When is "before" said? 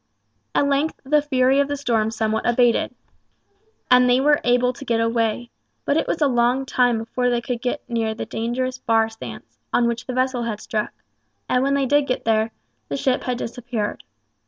6.97-7.29